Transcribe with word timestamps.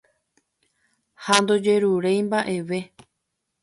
Ha 1.25 1.35
ndojeruréi 1.43 2.19
mba'eve 2.27 2.79